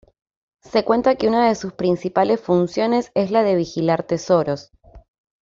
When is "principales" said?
1.73-2.41